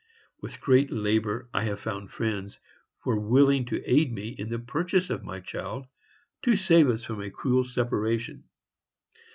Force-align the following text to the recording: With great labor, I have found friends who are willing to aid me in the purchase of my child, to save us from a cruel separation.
With 0.41 0.59
great 0.61 0.91
labor, 0.91 1.47
I 1.53 1.65
have 1.65 1.79
found 1.79 2.09
friends 2.09 2.59
who 3.03 3.11
are 3.11 3.19
willing 3.19 3.65
to 3.65 3.83
aid 3.85 4.11
me 4.11 4.29
in 4.29 4.49
the 4.49 4.57
purchase 4.57 5.11
of 5.11 5.23
my 5.23 5.39
child, 5.39 5.85
to 6.41 6.55
save 6.55 6.89
us 6.89 7.03
from 7.03 7.21
a 7.21 7.29
cruel 7.29 7.63
separation. 7.63 8.45